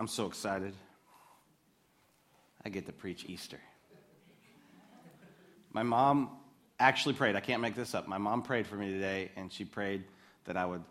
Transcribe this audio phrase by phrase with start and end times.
[0.00, 0.72] I'm so excited.
[2.64, 3.60] I get to preach Easter.
[5.74, 6.38] My mom
[6.78, 7.36] actually prayed.
[7.36, 8.08] I can't make this up.
[8.08, 10.04] My mom prayed for me today, and she prayed
[10.46, 10.82] that I would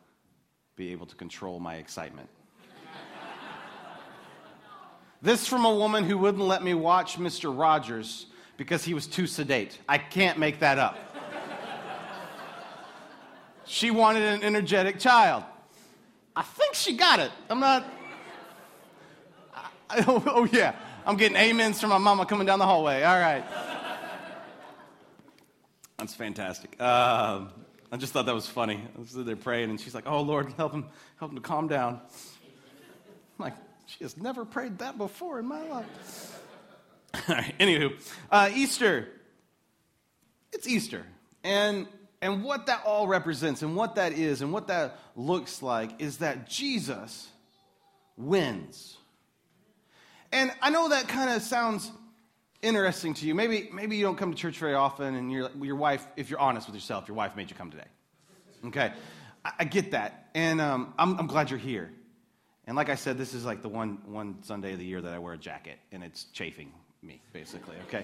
[0.75, 2.29] be able to control my excitement.
[5.23, 7.51] this from a woman who wouldn't let me watch Mr.
[7.57, 9.79] Rogers because he was too sedate.
[9.89, 10.99] I can't make that up.
[13.65, 15.45] she wanted an energetic child.
[16.35, 17.31] I think she got it.
[17.49, 17.98] I'm not.
[19.89, 20.75] Oh, oh, yeah.
[21.05, 23.03] I'm getting amens from my mama coming down the hallway.
[23.03, 23.43] All right.
[25.97, 26.75] That's fantastic.
[26.79, 27.45] Uh,
[27.91, 28.81] I just thought that was funny.
[28.95, 30.85] I was there praying, and she's like, "Oh Lord, help him,
[31.17, 31.99] help him to calm down."
[33.37, 36.41] I'm like, she has never prayed that before in my life.
[37.13, 37.53] All right.
[37.59, 37.93] Anywho,
[38.31, 39.09] uh, Easter.
[40.53, 41.05] It's Easter,
[41.43, 41.87] and
[42.21, 46.17] and what that all represents, and what that is, and what that looks like, is
[46.17, 47.27] that Jesus
[48.17, 48.98] wins.
[50.31, 51.91] And I know that kind of sounds
[52.61, 53.33] interesting to you.
[53.33, 56.39] Maybe, maybe you don't come to church very often, and your, your wife, if you're
[56.39, 57.87] honest with yourself, your wife made you come today.
[58.65, 58.91] Okay?
[59.43, 60.29] I, I get that.
[60.35, 61.91] And um, I'm, I'm glad you're here.
[62.67, 65.13] And like I said, this is like the one, one Sunday of the year that
[65.13, 68.03] I wear a jacket, and it's chafing me, basically, okay?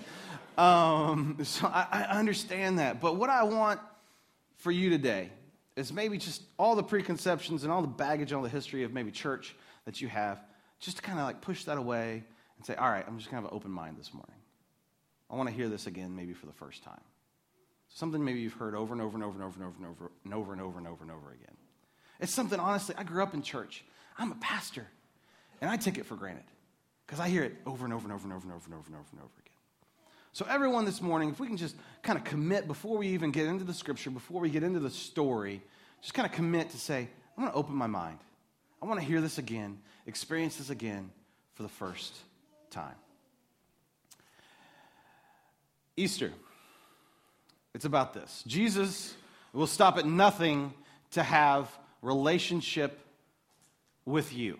[0.57, 3.01] Um, so I, I understand that.
[3.01, 3.79] But what I want
[4.57, 5.29] for you today
[5.75, 9.11] is maybe just all the preconceptions and all the baggage, all the history of maybe
[9.11, 10.39] church that you have,
[10.79, 12.23] just to kind of like push that away
[12.57, 14.35] and say, all right, I'm just going to have an open mind this morning.
[15.29, 17.01] I want to hear this again, maybe for the first time.
[17.89, 20.11] Something maybe you've heard over and over and over and over and over and over
[20.23, 21.55] and over and over and over and over again.
[22.19, 23.83] It's something, honestly, I grew up in church.
[24.17, 24.87] I'm a pastor,
[25.61, 26.45] and I take it for granted
[27.05, 28.87] because I hear it over and over and over and over and over and over
[28.87, 29.51] and over and over again.
[30.31, 33.47] So, everyone this morning, if we can just kind of commit before we even get
[33.47, 35.61] into the scripture, before we get into the story,
[36.01, 38.19] just kind of commit to say, I'm going to open my mind.
[38.85, 41.09] I want to hear this again, experience this again
[41.55, 42.15] for the first
[42.69, 42.93] time.
[45.97, 46.31] Easter.
[47.73, 48.43] It's about this.
[48.45, 49.15] Jesus
[49.53, 50.71] will stop at nothing
[51.13, 51.67] to have
[52.03, 52.99] relationship
[54.05, 54.59] with you.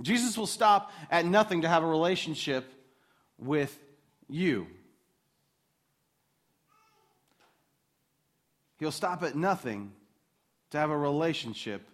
[0.00, 2.72] Jesus will stop at nothing to have a relationship
[3.36, 3.76] with
[4.28, 4.68] you.
[8.78, 9.90] He'll stop at nothing
[10.70, 11.84] to have a relationship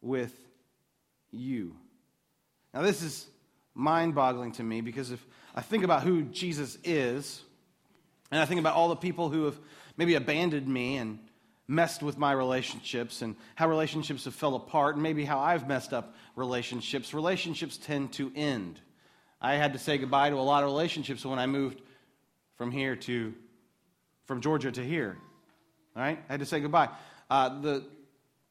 [0.00, 0.34] with
[1.30, 1.76] you.
[2.72, 3.26] Now, this is
[3.74, 5.24] mind boggling to me because if
[5.54, 7.42] I think about who Jesus is,
[8.30, 9.58] and I think about all the people who have
[9.96, 11.18] maybe abandoned me and
[11.66, 15.92] messed with my relationships and how relationships have fell apart and maybe how I've messed
[15.92, 18.80] up relationships, relationships tend to end.
[19.40, 21.80] I had to say goodbye to a lot of relationships when I moved
[22.56, 23.34] from here to,
[24.26, 25.16] from Georgia to here.
[25.96, 26.18] All right?
[26.28, 26.88] I had to say goodbye.
[27.30, 27.84] Uh, the,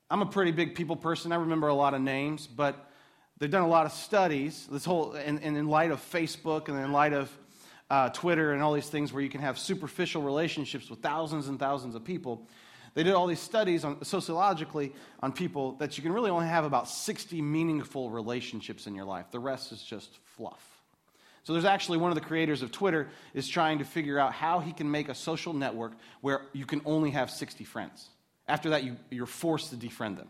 [0.10, 1.32] I'm a pretty big people person.
[1.32, 2.90] I remember a lot of names, but
[3.38, 6.78] they've done a lot of studies, this whole, and, and in light of Facebook and
[6.80, 7.32] in light of
[7.90, 11.60] uh, Twitter and all these things where you can have superficial relationships with thousands and
[11.60, 12.48] thousands of people.
[12.96, 16.66] They did all these studies on, sociologically on people that you can really only have
[16.66, 19.28] about 60 meaningful relationships in your life.
[19.32, 20.66] The rest is just fluff.
[21.44, 24.60] So there's actually one of the creators of Twitter is trying to figure out how
[24.60, 28.10] he can make a social network where you can only have 60 friends.
[28.50, 30.28] After that, you, you're forced to defriend them.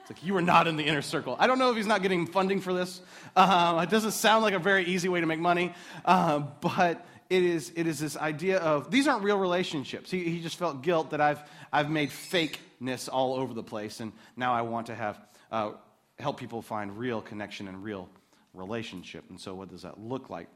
[0.00, 1.36] It's like, you are not in the inner circle.
[1.38, 3.00] I don't know if he's not getting funding for this.
[3.36, 5.72] Uh, it doesn't sound like a very easy way to make money,
[6.04, 10.10] uh, but it is, it is this idea of these aren't real relationships.
[10.10, 11.40] He, he just felt guilt that I've,
[11.72, 15.20] I've made fakeness all over the place, and now I want to have,
[15.52, 15.72] uh,
[16.18, 18.08] help people find real connection and real
[18.54, 19.24] relationship.
[19.28, 20.48] And so, what does that look like?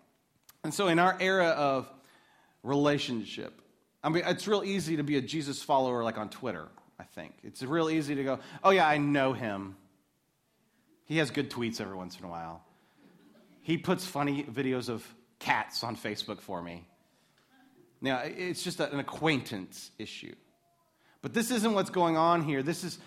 [0.64, 1.88] And so, in our era of
[2.62, 3.61] relationship,
[4.02, 6.68] I mean, it's real easy to be a Jesus follower like on Twitter
[7.02, 7.34] I think.
[7.42, 9.74] It's real easy to go, oh, yeah, I know him.
[11.04, 12.62] He has good tweets every once in a while.
[13.62, 15.04] He puts funny videos of
[15.40, 16.86] cats on Facebook for me.
[18.00, 20.34] Now, it's just an acquaintance issue.
[21.22, 22.62] But this isn't what's going on here.
[22.62, 22.98] This is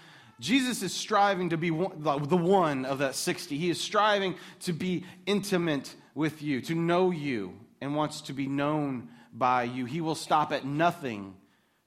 [0.41, 3.57] Jesus is striving to be the one of that 60.
[3.57, 8.45] He is striving to be intimate with you, to know you, and wants to be
[8.45, 9.85] known by you.
[9.85, 11.35] He will stop at nothing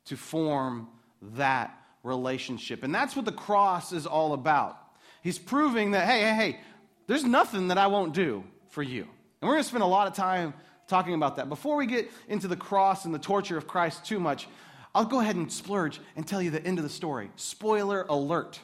[0.07, 0.89] to form
[1.35, 2.83] that relationship.
[2.83, 4.79] And that's what the cross is all about.
[5.23, 6.61] He's proving that, hey, hey, hey,
[7.07, 9.03] there's nothing that I won't do for you.
[9.03, 10.55] And we're going to spend a lot of time
[10.87, 11.49] talking about that.
[11.49, 14.49] Before we get into the cross and the torture of Christ too much,
[14.95, 17.31] I'll go ahead and splurge and tell you the end of the story.
[17.37, 18.61] Spoiler alert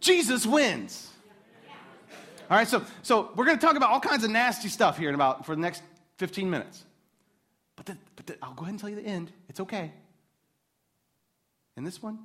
[0.00, 1.08] Jesus wins.
[2.50, 5.08] All right, so, so we're going to talk about all kinds of nasty stuff here
[5.08, 5.82] in about for the next
[6.20, 6.84] 15 minutes.
[7.76, 9.32] But, the, but the, I'll go ahead and tell you the end.
[9.48, 9.90] It's okay.
[11.78, 12.18] And this one,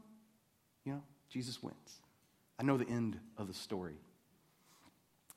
[0.83, 2.01] you know, Jesus wins.
[2.59, 3.95] I know the end of the story.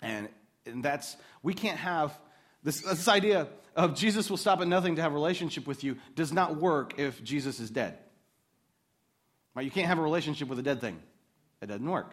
[0.03, 0.29] And,
[0.67, 2.19] and that's, we can't have
[2.65, 3.47] this, this idea
[3.77, 6.99] of Jesus will stop at nothing to have a relationship with you does not work
[6.99, 7.97] if Jesus is dead.
[9.55, 9.65] Right?
[9.65, 11.01] You can't have a relationship with a dead thing.
[11.63, 12.13] It doesn't work.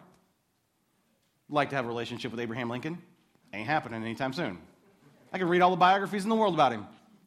[1.48, 2.98] Like to have a relationship with Abraham Lincoln?
[3.52, 4.58] Ain't happening anytime soon.
[5.36, 6.86] I can read all the biographies in the world about him.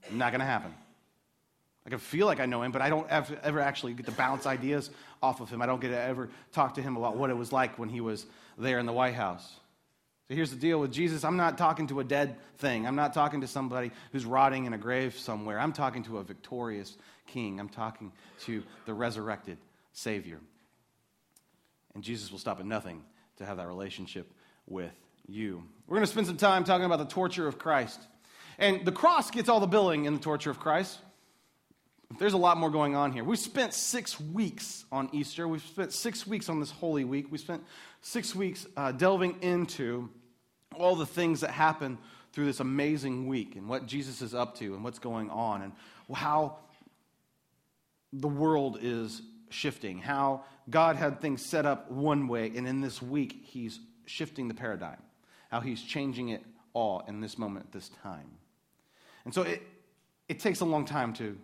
[0.09, 0.73] Not going to happen.
[1.85, 4.47] I can feel like I know him, but I don't ever actually get to bounce
[4.47, 4.89] ideas
[5.21, 5.61] off of him.
[5.61, 8.01] I don't get to ever talk to him about what it was like when he
[8.01, 8.25] was
[8.57, 9.47] there in the White House.
[10.27, 12.87] So here's the deal with Jesus I'm not talking to a dead thing.
[12.87, 15.59] I'm not talking to somebody who's rotting in a grave somewhere.
[15.59, 16.97] I'm talking to a victorious
[17.27, 17.59] king.
[17.59, 18.11] I'm talking
[18.45, 19.59] to the resurrected
[19.93, 20.39] Savior.
[21.93, 23.03] And Jesus will stop at nothing
[23.37, 24.31] to have that relationship
[24.65, 24.95] with
[25.27, 25.63] you.
[25.89, 27.99] We're going to spend some time talking about the torture of Christ.
[28.59, 30.99] And the cross gets all the billing in the torture of Christ.
[32.19, 33.23] There's a lot more going on here.
[33.23, 35.47] We've spent six weeks on Easter.
[35.47, 37.31] We've spent six weeks on this Holy Week.
[37.31, 37.63] We spent
[38.01, 40.09] six weeks uh, delving into
[40.75, 41.97] all the things that happen
[42.33, 45.71] through this amazing week and what Jesus is up to and what's going on and
[46.13, 46.57] how
[48.13, 53.01] the world is shifting, how God had things set up one way, and in this
[53.01, 54.97] week, He's shifting the paradigm,
[55.49, 56.43] how He's changing it
[56.73, 58.29] all in this moment, at this time.
[59.25, 59.61] And so it,
[60.27, 61.37] it takes a long time to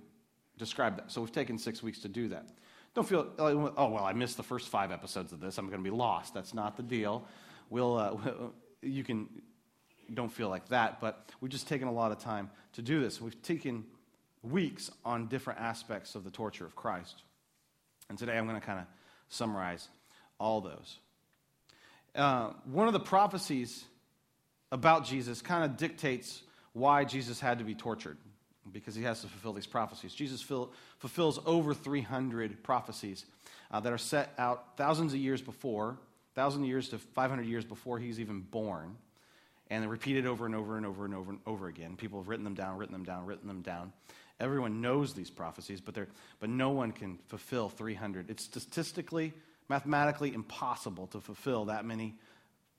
[0.58, 1.12] describe that.
[1.12, 2.48] So we've taken six weeks to do that.
[2.94, 5.58] Don't feel, oh, well, I missed the first five episodes of this.
[5.58, 6.34] I'm going to be lost.
[6.34, 7.28] That's not the deal.
[7.70, 8.16] We'll, uh,
[8.82, 9.28] you can,
[10.14, 13.20] don't feel like that, but we've just taken a lot of time to do this.
[13.20, 13.84] We've taken
[14.44, 17.24] weeks on different aspects of the torture of Christ.
[18.10, 18.86] And today I'm going to kind of
[19.28, 19.90] summarize
[20.40, 21.00] all those.
[22.16, 23.84] Uh, one of the prophecies
[24.72, 26.42] about Jesus kind of dictates
[26.74, 28.18] why Jesus had to be tortured
[28.72, 30.14] because he has to fulfill these prophecies.
[30.14, 33.26] Jesus fill, fulfills over 300 prophecies
[33.72, 35.98] uh, that are set out thousands of years before,
[36.34, 38.98] thousand years to 500 years before he's even born,
[39.70, 41.96] and they're repeated over and over and over and over and over again.
[41.96, 43.94] People have written them down, written them down, written them down.
[44.40, 46.10] Everyone knows these prophecies, but, they're,
[46.40, 48.30] but no one can fulfill 300.
[48.30, 49.34] It's statistically,
[49.70, 52.16] mathematically impossible to fulfill that many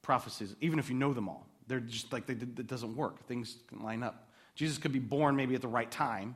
[0.03, 1.47] prophecies, even if you know them all.
[1.67, 3.27] They're just like, they, it doesn't work.
[3.27, 4.29] Things can line up.
[4.55, 6.35] Jesus could be born maybe at the right time,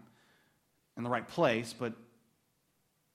[0.97, 1.95] in the right place, but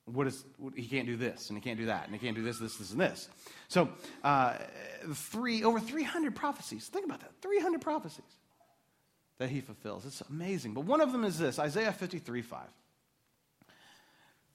[0.06, 2.36] what is what, he can't do this and he can't do that and he can't
[2.36, 3.30] do this, this, this, and this.
[3.68, 3.90] So,
[4.24, 4.58] uh,
[5.14, 6.88] three over 300 prophecies.
[6.88, 8.24] Think about that 300 prophecies
[9.40, 10.06] that he fulfills.
[10.06, 10.74] It's amazing.
[10.74, 12.68] But one of them is this Isaiah 53 5.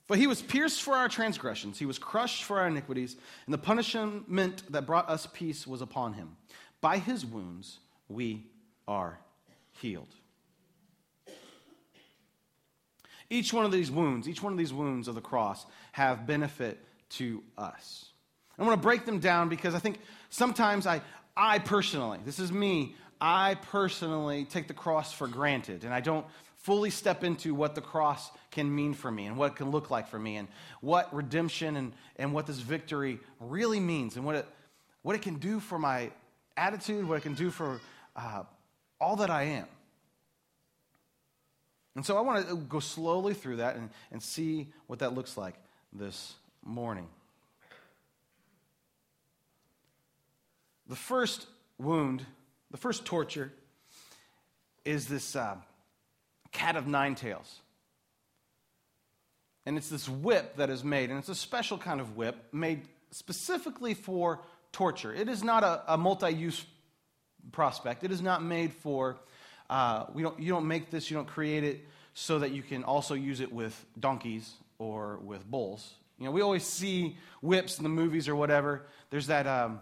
[0.06, 3.16] But he was pierced for our transgressions, he was crushed for our iniquities,
[3.46, 6.36] and the punishment that brought us peace was upon him.
[6.80, 7.78] By his wounds
[8.08, 8.46] we
[8.88, 9.18] are
[9.80, 10.14] healed.
[13.28, 16.84] Each one of these wounds, each one of these wounds of the cross have benefit
[17.10, 18.06] to us.
[18.58, 21.00] I want to break them down because I think sometimes I,
[21.36, 26.26] I personally, this is me, I personally take the cross for granted and I don't
[26.56, 29.90] fully step into what the cross can mean for me and what it can look
[29.90, 30.48] like for me and
[30.80, 34.46] what redemption and, and what this victory really means and what it,
[35.02, 36.10] what it can do for my
[36.56, 37.80] attitude, what it can do for
[38.16, 38.42] uh,
[39.00, 39.66] all that I am.
[41.96, 45.36] And so I want to go slowly through that and, and see what that looks
[45.36, 45.54] like
[45.92, 47.08] this morning.
[50.86, 51.46] The first
[51.78, 52.24] wound,
[52.70, 53.52] the first torture,
[54.84, 55.56] is this uh,
[56.52, 57.60] cat of nine tails.
[59.66, 62.82] And it's this whip that is made, and it's a special kind of whip made
[63.10, 64.40] specifically for
[64.72, 65.14] torture.
[65.14, 66.64] It is not a, a multi use
[67.52, 69.18] prospect, it is not made for
[69.70, 72.82] uh, we don't, you don't make this, you don't create it so that you can
[72.82, 75.94] also use it with donkeys or with bulls.
[76.18, 78.82] You know, we always see whips in the movies or whatever.
[79.10, 79.78] There's that, um,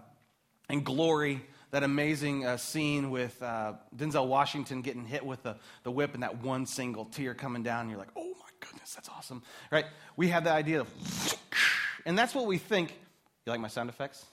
[0.68, 5.90] in Glory, that amazing uh, scene with uh, Denzel Washington getting hit with the, the
[5.90, 7.83] whip and that one single tear coming down.
[7.83, 9.42] And you're like, oh my goodness, that's awesome.
[9.73, 9.87] Right?
[10.16, 10.88] We have the idea of,
[12.04, 12.90] and that's what we think.
[13.47, 14.26] You like my sound effects?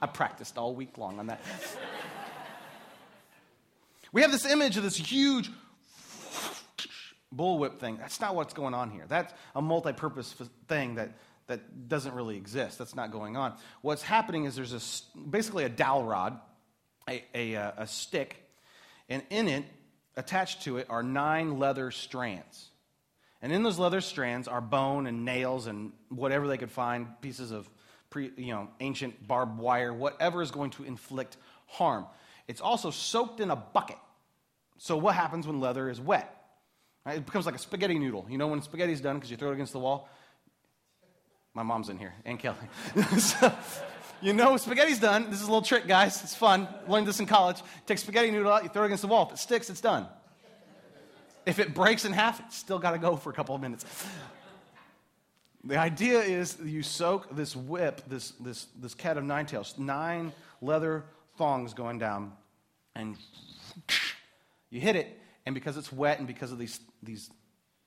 [0.00, 1.40] I practiced all week long on that.
[4.12, 5.50] We have this image of this huge
[7.34, 7.98] bullwhip thing.
[7.98, 9.04] That's not what's going on here.
[9.06, 10.34] That's a multi purpose
[10.68, 11.10] thing that,
[11.48, 12.78] that doesn't really exist.
[12.78, 13.54] That's not going on.
[13.82, 16.38] What's happening is there's a, basically a dowel rod,
[17.08, 18.36] a, a, uh, a stick,
[19.08, 19.64] and in it,
[20.16, 22.70] attached to it, are nine leather strands.
[23.42, 27.50] And in those leather strands are bone and nails and whatever they could find, pieces
[27.50, 27.68] of
[28.16, 32.06] pre, you know, ancient barbed wire, whatever is going to inflict harm.
[32.48, 33.98] It's also soaked in a bucket.
[34.78, 36.32] So, what happens when leather is wet?
[37.06, 38.26] It becomes like a spaghetti noodle.
[38.28, 40.08] You know when spaghetti's done because you throw it against the wall?
[41.52, 42.56] My mom's in here, and Kelly.
[43.18, 43.52] so,
[44.22, 45.30] you know spaghetti's done.
[45.30, 46.22] This is a little trick, guys.
[46.22, 46.68] It's fun.
[46.88, 47.58] Learned this in college.
[47.86, 49.26] Take spaghetti noodle out, you throw it against the wall.
[49.26, 50.06] If it sticks, it's done.
[51.44, 53.84] If it breaks in half, it's still got to go for a couple of minutes.
[55.66, 60.32] The idea is you soak this whip, this, this, this cat of nine tails, nine
[60.62, 61.04] leather
[61.38, 62.32] thongs going down,
[62.94, 63.16] and
[64.70, 67.30] you hit it, and because it's wet and because of these, these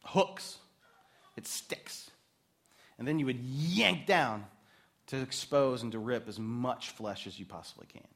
[0.03, 0.57] hooks,
[1.38, 2.12] it sticks.
[2.98, 4.45] And then you would yank down
[5.07, 8.07] to expose and to rip as much flesh as you possibly can.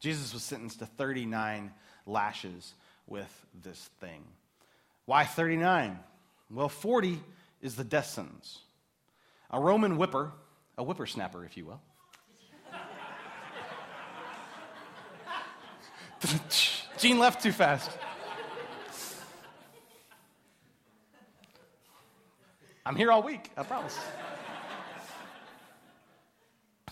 [0.00, 1.70] Jesus was sentenced to 39
[2.06, 2.72] lashes
[3.06, 4.24] with this thing.
[5.04, 5.98] Why 39?
[6.50, 7.20] Well, 40
[7.60, 8.60] is the death sentence.
[9.52, 10.32] A Roman whipper,
[10.78, 11.80] a whippersnapper, if you will.
[16.98, 17.90] Gene left too fast.
[22.86, 23.98] I'm here all week, I promise.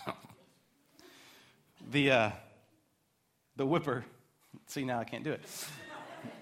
[1.91, 2.31] the, uh,
[3.55, 4.05] the whipper,
[4.67, 5.41] see now I can't do it.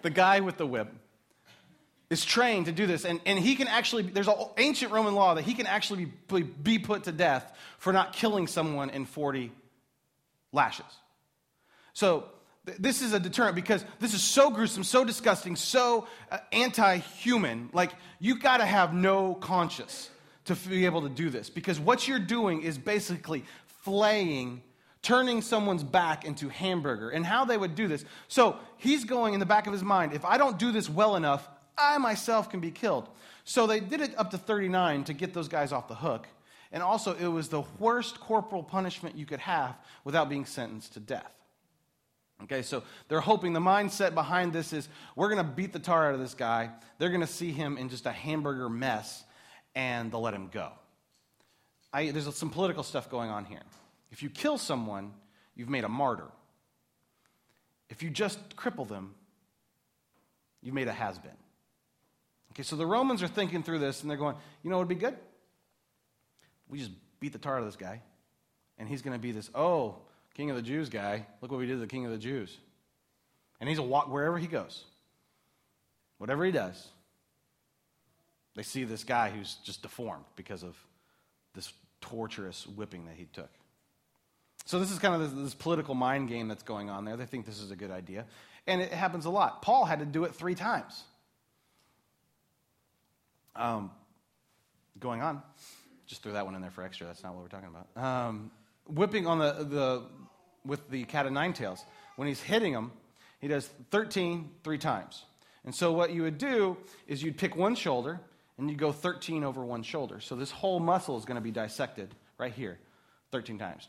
[0.02, 0.94] The guy with the whip
[2.10, 5.36] is trained to do this, and, and he can actually, there's an ancient Roman law
[5.36, 9.52] that he can actually be, be put to death for not killing someone in 40
[10.52, 10.86] lashes.
[11.94, 12.26] So
[12.80, 17.70] this is a deterrent because this is so gruesome, so disgusting, so uh, anti human.
[17.74, 20.10] Like, you've got to have no conscience
[20.46, 23.44] to be able to do this because what you're doing is basically
[23.84, 24.64] flaying,
[25.04, 27.10] turning someone's back into hamburger.
[27.10, 28.04] And how they would do this.
[28.28, 31.16] So he's going in the back of his mind if I don't do this well
[31.16, 31.48] enough,
[31.80, 33.08] I myself can be killed.
[33.44, 36.28] So they did it up to 39 to get those guys off the hook.
[36.72, 41.00] And also, it was the worst corporal punishment you could have without being sentenced to
[41.00, 41.34] death.
[42.44, 46.08] Okay, so they're hoping the mindset behind this is we're going to beat the tar
[46.08, 46.70] out of this guy.
[46.98, 49.24] They're going to see him in just a hamburger mess
[49.76, 50.72] and they'll let him go.
[51.92, 53.62] I, there's some political stuff going on here.
[54.12, 55.14] If you kill someone,
[55.56, 56.30] you've made a martyr.
[57.90, 59.16] If you just cripple them,
[60.62, 61.32] you've made a has been.
[62.52, 64.96] Okay, so the Romans are thinking through this and they're going, you know what would
[64.96, 65.18] be good?
[66.68, 68.02] We just beat the tar out of this guy.
[68.78, 69.98] And he's going to be this, oh,
[70.34, 72.58] King of the Jews guy, look what we did to the King of the Jews.
[73.60, 74.86] And he's a walk wherever he goes.
[76.18, 76.88] Whatever he does,
[78.56, 80.76] they see this guy who's just deformed because of
[81.56, 83.50] this torturous whipping that he took.
[84.66, 87.18] So this is kind of this, this, political mind game that's going on there.
[87.18, 88.26] They think this is a good idea.
[88.68, 89.62] And it happens a lot.
[89.62, 91.04] Paul had to do it three times.
[93.56, 93.92] Um,
[95.00, 95.42] going on.
[96.06, 97.08] Just threw that one in there for extra.
[97.08, 98.04] That's not what we're talking about.
[98.04, 98.52] Um,
[98.88, 100.04] whipping on the, the
[100.66, 101.84] with the cat of nine tails.
[102.16, 102.92] When he's hitting him,
[103.40, 105.24] he does 13 three times.
[105.66, 106.78] And so what you would do
[107.08, 108.20] is you'd pick one shoulder
[108.58, 110.20] and you'd go 13 over one shoulder.
[110.20, 112.78] So this whole muscle is going to be dissected right here
[113.32, 113.88] 13 times.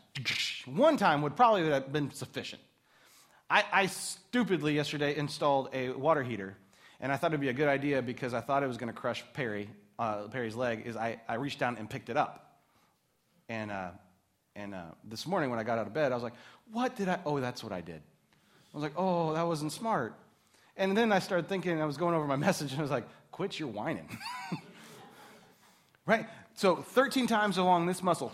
[0.67, 2.63] One time would probably have been sufficient.
[3.49, 6.57] I, I stupidly yesterday installed a water heater,
[7.01, 8.99] and I thought it'd be a good idea because I thought it was going to
[8.99, 10.83] crush Perry, uh, Perry's leg.
[10.87, 12.61] Is I, I reached down and picked it up,
[13.49, 13.91] and uh,
[14.55, 16.35] and uh, this morning when I got out of bed, I was like,
[16.73, 17.21] what did I?
[17.25, 18.03] Oh, that's what I did.
[18.73, 20.15] I was like, oh, that wasn't smart.
[20.77, 23.09] And then I started thinking, I was going over my message, and I was like,
[23.31, 24.09] quit your whining.
[26.07, 26.27] right?
[26.55, 28.33] So 13 times along this muscle,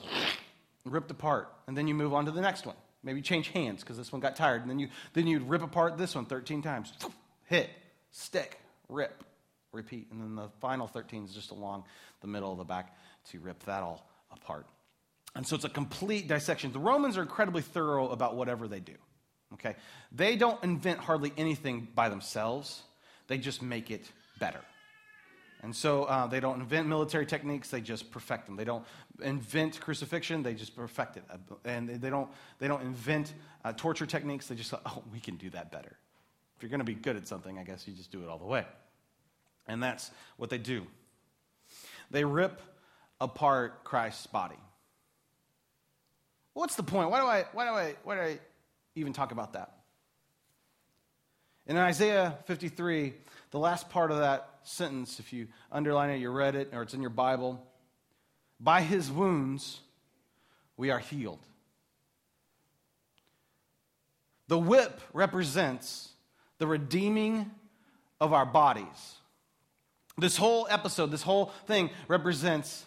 [0.84, 1.52] ripped apart.
[1.66, 2.76] And then you move on to the next one.
[3.02, 4.62] Maybe change hands because this one got tired.
[4.62, 6.92] And then, you, then you'd rip apart this one 13 times.
[7.44, 7.70] Hit,
[8.16, 8.58] stick,
[8.88, 9.22] rip,
[9.72, 10.08] repeat.
[10.10, 11.84] And then the final 13 is just along
[12.20, 12.96] the middle of the back
[13.30, 14.66] to rip that all apart.
[15.34, 16.72] And so it's a complete dissection.
[16.72, 18.94] The Romans are incredibly thorough about whatever they do.
[19.54, 19.76] Okay?
[20.10, 22.82] They don't invent hardly anything by themselves,
[23.28, 24.60] they just make it better.
[25.62, 28.56] And so uh, they don't invent military techniques, they just perfect them.
[28.56, 28.84] They don't
[29.22, 31.24] invent crucifixion, they just perfect it.
[31.64, 35.50] And they don't, they don't invent uh, torture techniques, they just, oh, we can do
[35.50, 35.96] that better.
[36.56, 38.38] If you're going to be good at something, I guess you just do it all
[38.38, 38.64] the way.
[39.66, 40.86] And that's what they do.
[42.10, 42.62] They rip
[43.20, 44.56] apart Christ's body.
[46.54, 47.10] What's the point?
[47.10, 48.38] Why do I, why do I, why do I
[48.94, 49.72] even talk about that?
[51.66, 53.12] In Isaiah 53,
[53.50, 56.94] the last part of that sentence, if you underline it, you read it, or it's
[56.94, 57.60] in your Bible,
[58.60, 59.80] by his wounds
[60.76, 61.40] we are healed.
[64.48, 66.10] The whip represents
[66.58, 67.50] the redeeming
[68.20, 69.16] of our bodies.
[70.18, 72.86] This whole episode, this whole thing represents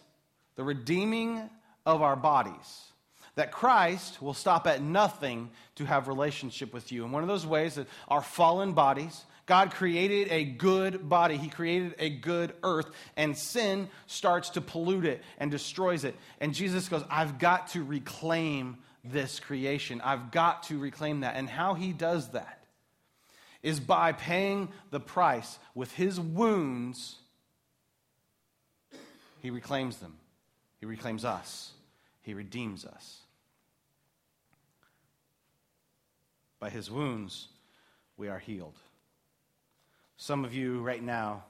[0.55, 1.49] the redeeming
[1.85, 2.89] of our bodies
[3.39, 7.05] that Christ will stop at nothing to have relationship with you.
[7.05, 11.37] And one of those ways that our fallen bodies, God created a good body.
[11.37, 16.15] He created a good earth, and sin starts to pollute it and destroys it.
[16.41, 20.01] And Jesus goes, I've got to reclaim this creation.
[20.01, 21.37] I've got to reclaim that.
[21.37, 22.58] And how he does that
[23.61, 27.15] is by paying the price with his wounds.
[29.41, 30.17] He reclaims them,
[30.79, 31.71] he reclaims us,
[32.21, 33.19] he redeems us.
[36.59, 37.47] By his wounds,
[38.17, 38.75] we are healed.
[40.17, 41.45] Some of you right now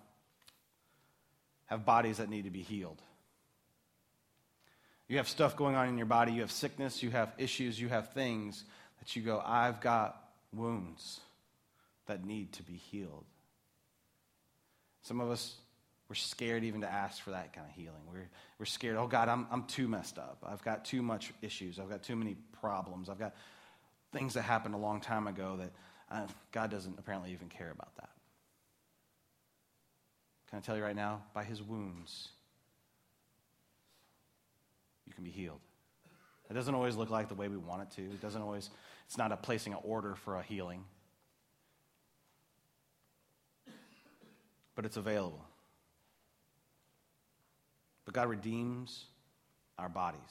[1.66, 3.02] have bodies that need to be healed.
[5.08, 7.90] You have stuff going on in your body, you have sickness, you have issues, you
[7.90, 8.66] have things
[9.00, 11.22] that you go, I've got wounds
[12.10, 13.24] that need to be healed.
[15.04, 15.56] Some of us,
[16.10, 18.02] we're scared even to ask for that kind of healing.
[18.12, 20.44] We're, we're scared, oh God, I'm, I'm too messed up.
[20.46, 21.80] I've got too much issues.
[21.80, 23.10] I've got too many problems.
[23.10, 23.36] I've got
[24.12, 25.72] things that happened a long time ago that
[26.12, 28.10] uh, God doesn't apparently even care about that.
[30.50, 31.22] Can I tell you right now?
[31.34, 32.30] By his wounds,
[35.06, 35.60] you can be healed.
[36.50, 38.02] It doesn't always look like the way we want it to.
[38.02, 38.72] It doesn't always,
[39.06, 40.84] it's not a placing an order for a healing.
[44.80, 45.46] But it's available.
[48.06, 49.08] But God redeems
[49.78, 50.22] our bodies.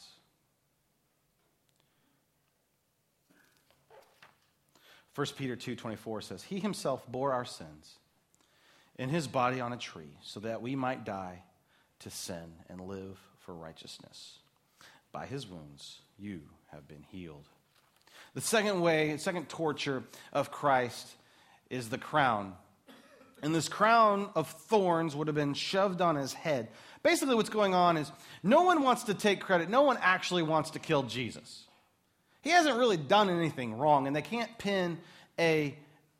[5.15, 7.99] 1 Peter 2:24 says, "He himself bore our sins
[8.97, 11.45] in his body on a tree so that we might die
[11.99, 14.39] to sin and live for righteousness."
[15.13, 17.51] By his wounds, you have been healed.
[18.33, 21.17] The second way, second torture of Christ
[21.69, 22.57] is the crown.
[23.43, 26.69] And this crown of thorns would have been shoved on his head.
[27.03, 28.11] Basically, what's going on is
[28.43, 29.71] no one wants to take credit.
[29.71, 31.65] No one actually wants to kill Jesus.
[32.43, 34.99] He hasn't really done anything wrong, and they can't pin
[35.39, 35.77] a,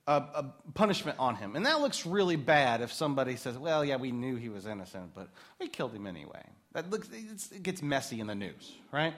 [0.07, 0.45] a, a,
[0.75, 1.57] punishment on him.
[1.57, 5.15] And that looks really bad if somebody says, well, yeah, we knew he was innocent,
[5.15, 5.29] but
[5.61, 6.43] we killed him anyway.
[6.73, 7.09] That looks,
[7.53, 9.15] it gets messy in the news, right?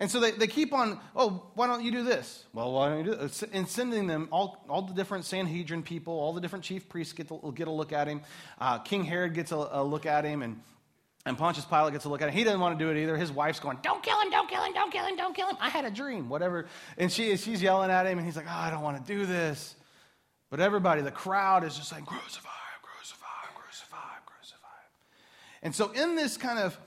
[0.00, 2.46] And so they, they keep on, oh, why don't you do this?
[2.54, 3.44] Well, why don't you do this?
[3.52, 7.28] And sending them, all, all the different Sanhedrin people, all the different chief priests get,
[7.28, 8.22] to, get a look at him.
[8.58, 10.58] Uh, King Herod gets a, a, look at him, and,
[11.26, 12.34] and Pontius Pilate gets a look at him.
[12.34, 13.14] He doesn't want to do it either.
[13.14, 15.58] His wife's going, don't kill him, don't kill him, don't kill him, don't kill him.
[15.60, 16.64] I had a dream, whatever.
[16.96, 19.26] And she, she's yelling at him, and he's like, oh, I don't want to do
[19.26, 19.74] this.
[20.48, 22.48] But everybody, the crowd is just like, Crucify,
[22.80, 24.66] crucify, crucify, crucify
[25.62, 26.78] And so, in this kind of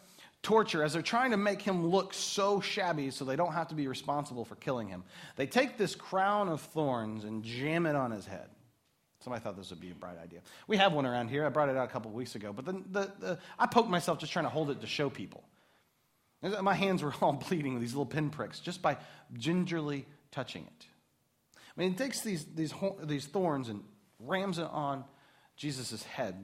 [0.43, 3.75] torture, as they're trying to make him look so shabby so they don't have to
[3.75, 5.03] be responsible for killing him,
[5.38, 8.49] they take this crown of thorns and jam it on his head.
[9.21, 10.41] Somebody thought this would be a bright idea.
[10.67, 11.45] We have one around here.
[11.45, 14.19] I brought it out a couple weeks ago, but the, the, the, I poked myself
[14.19, 15.45] just trying to hold it to show people.
[16.62, 18.97] My hands were all bleeding with these little pinpricks just by
[19.34, 20.86] gingerly touching it.
[21.56, 23.82] I mean, it takes these, these, these thorns and
[24.19, 25.06] rams it on
[25.56, 26.36] Jesus' head.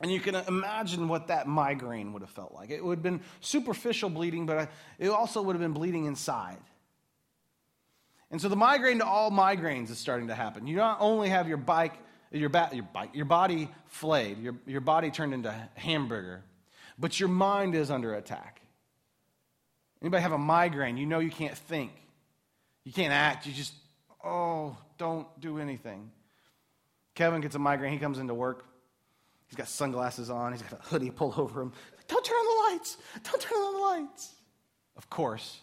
[0.00, 2.70] And you can imagine what that migraine would have felt like.
[2.70, 6.58] It would have been superficial bleeding, but it also would have been bleeding inside.
[8.30, 10.66] And so the migraine to all migraines is starting to happen.
[10.66, 11.94] You not only have your bike,
[12.30, 16.42] your, ba- your, bike, your body flayed, your, your body turned into hamburger,
[16.98, 18.60] but your mind is under attack.
[20.02, 20.96] Anybody have a migraine?
[20.96, 21.92] You know you can't think.
[22.84, 23.46] You can't act.
[23.46, 23.72] You just,
[24.22, 26.10] oh, don't do anything.
[27.14, 27.92] Kevin gets a migraine.
[27.92, 28.66] He comes into work.
[29.48, 30.52] He's got sunglasses on.
[30.52, 31.72] He's got a hoodie pulled over him.
[32.08, 32.96] Don't turn on the lights.
[33.22, 34.34] Don't turn on the lights.
[34.96, 35.60] Of course,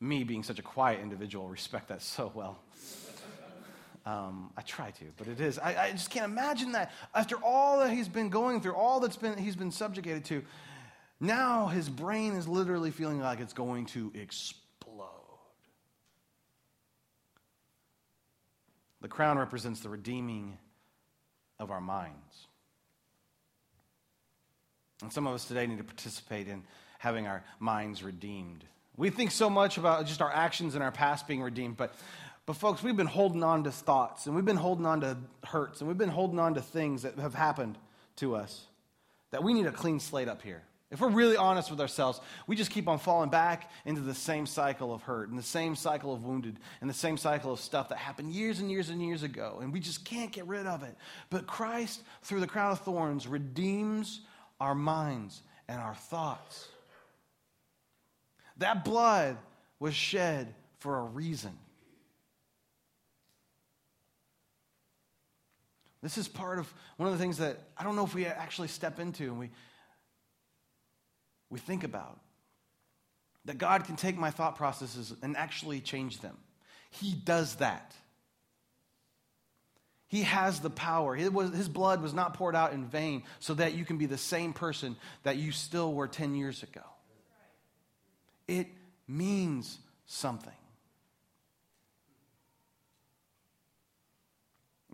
[0.00, 2.58] me being such a quiet individual, respect that so well.
[4.06, 5.58] Um, I try to, but it is.
[5.58, 9.16] I, I, just can't imagine that after all that he's been going through, all that's
[9.16, 10.42] been he's been subjugated to.
[11.20, 14.64] Now his brain is literally feeling like it's going to explode.
[19.02, 20.56] The crown represents the redeeming
[21.58, 22.47] of our minds.
[25.02, 26.62] And some of us today need to participate in
[26.98, 28.64] having our minds redeemed.
[28.96, 31.94] We think so much about just our actions and our past being redeemed, but,
[32.46, 35.80] but folks, we've been holding on to thoughts and we've been holding on to hurts
[35.80, 37.78] and we've been holding on to things that have happened
[38.16, 38.66] to us
[39.30, 40.62] that we need a clean slate up here.
[40.90, 44.46] If we're really honest with ourselves, we just keep on falling back into the same
[44.46, 47.90] cycle of hurt and the same cycle of wounded and the same cycle of stuff
[47.90, 50.82] that happened years and years and years ago, and we just can't get rid of
[50.82, 50.96] it.
[51.28, 54.22] But Christ, through the crown of thorns, redeems
[54.60, 56.68] our minds and our thoughts.
[58.58, 59.36] That blood
[59.78, 61.56] was shed for a reason.
[66.02, 68.68] This is part of one of the things that I don't know if we actually
[68.68, 69.50] step into and we,
[71.50, 72.20] we think about.
[73.44, 76.36] That God can take my thought processes and actually change them.
[76.90, 77.94] He does that.
[80.08, 81.16] He has the power.
[81.30, 84.18] Was, his blood was not poured out in vain so that you can be the
[84.18, 86.82] same person that you still were 10 years ago.
[88.46, 88.68] It
[89.06, 90.52] means something.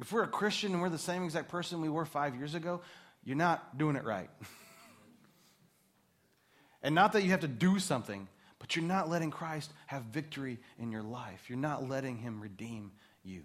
[0.01, 2.81] If we're a Christian and we're the same exact person we were five years ago,
[3.25, 4.29] you're not doing it right.
[6.83, 8.27] and not that you have to do something,
[8.59, 11.45] but you're not letting Christ have victory in your life.
[11.49, 12.91] You're not letting him redeem
[13.23, 13.43] you.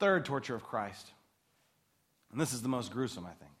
[0.00, 1.06] Third torture of Christ,
[2.32, 3.52] and this is the most gruesome, I think,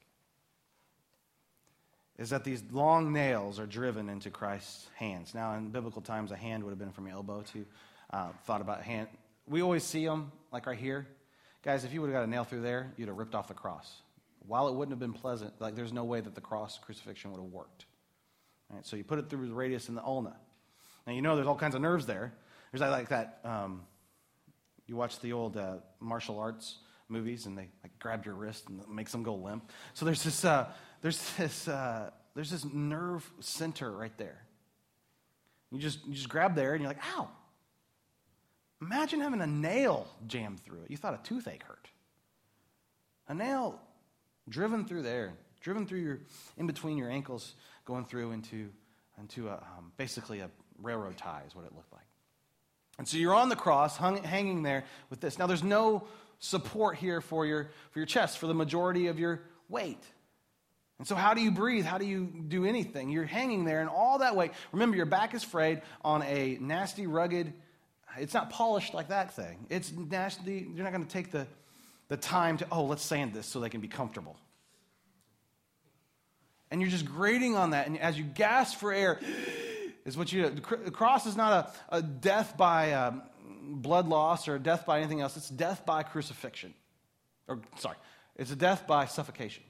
[2.18, 5.34] is that these long nails are driven into Christ's hands.
[5.34, 7.66] Now, in biblical times, a hand would have been from your elbow to
[8.12, 9.08] uh, thought about hand.
[9.46, 11.06] We always see them, like right here.
[11.62, 13.54] Guys, if you would have got a nail through there, you'd have ripped off the
[13.54, 14.00] cross.
[14.46, 17.40] While it wouldn't have been pleasant, like there's no way that the cross crucifixion would
[17.42, 17.84] have worked.
[18.72, 20.36] Right, so you put it through the radius and the ulna.
[21.06, 22.32] Now you know there's all kinds of nerves there.
[22.72, 23.40] There's like that.
[23.44, 23.82] Um,
[24.90, 28.82] you watch the old uh, martial arts movies, and they like grab your wrist and
[28.88, 29.70] makes them go limp.
[29.94, 30.44] So there's this.
[30.44, 30.66] Uh,
[31.00, 31.68] there's this.
[31.68, 34.42] Uh, there's this nerve center right there.
[35.70, 37.28] You just you just grab there, and you're like, ow.
[38.82, 40.90] Imagine having a nail jammed through it.
[40.90, 41.88] You thought a toothache hurt.
[43.28, 43.78] A nail
[44.48, 46.18] driven through there, driven through your,
[46.56, 48.70] in between your ankles, going through into,
[49.18, 50.50] into a, um, basically a
[50.82, 52.09] railroad tie is what it looked like.
[53.00, 55.40] And so you're on the cross, hung, hanging there with this.
[55.40, 56.04] Now there's no
[56.38, 60.04] support here for your, for your chest, for the majority of your weight.
[60.98, 61.86] And so, how do you breathe?
[61.86, 63.08] How do you do anything?
[63.08, 64.52] You're hanging there, and all that weight.
[64.70, 67.54] Remember, your back is frayed on a nasty, rugged
[68.18, 69.66] it's not polished like that thing.
[69.68, 70.68] It's nasty.
[70.74, 71.46] You're not going to take the,
[72.08, 74.36] the time to, oh, let's sand this so they can be comfortable.
[76.70, 77.86] And you're just grating on that.
[77.86, 79.20] And as you gasp for air,
[80.04, 80.76] is what you do.
[80.84, 83.22] The cross is not a, a death by um,
[83.60, 85.36] blood loss or death by anything else.
[85.36, 86.74] It's death by crucifixion.
[87.48, 87.96] Or, sorry,
[88.36, 89.64] it's a death by suffocation.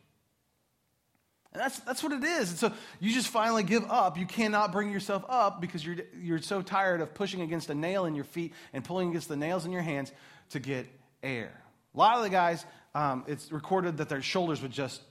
[1.52, 2.50] And that's, that's what it is.
[2.50, 4.16] And so you just finally give up.
[4.16, 8.04] You cannot bring yourself up because you're, you're so tired of pushing against a nail
[8.04, 10.12] in your feet and pulling against the nails in your hands
[10.50, 10.86] to get
[11.22, 11.50] air.
[11.94, 12.64] A lot of the guys,
[12.94, 15.02] um, it's recorded that their shoulders would just,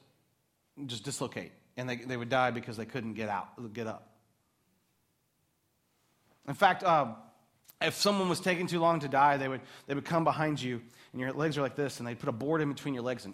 [0.86, 4.09] just dislocate and they, they would die because they couldn't get out, get up.
[6.47, 7.15] In fact, um,
[7.82, 10.82] if someone was taking too long to die, they would, they would come behind you
[11.12, 13.25] and your legs are like this and they'd put a board in between your legs
[13.25, 13.34] and,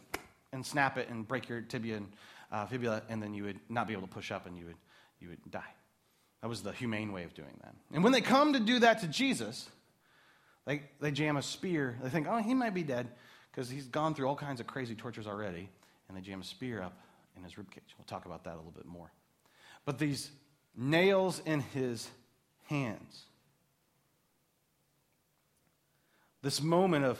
[0.52, 2.08] and snap it and break your tibia and
[2.52, 4.78] uh, fibula, and then you would not be able to push up and you would,
[5.20, 5.74] you would die.
[6.42, 7.74] That was the humane way of doing that.
[7.92, 9.68] And when they come to do that to Jesus,
[10.66, 11.98] they, they jam a spear.
[12.04, 13.08] They think, oh, he might be dead
[13.52, 15.70] because he's gone through all kinds of crazy tortures already.
[16.08, 17.00] And they jam a spear up
[17.36, 17.96] in his ribcage.
[17.98, 19.12] We'll talk about that a little bit more.
[19.86, 20.30] But these
[20.76, 22.08] nails in his
[22.66, 23.24] hands,
[26.42, 27.20] this moment of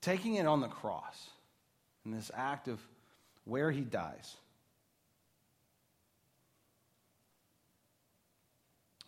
[0.00, 1.30] taking it on the cross
[2.04, 2.78] in this act of
[3.44, 4.36] where he dies.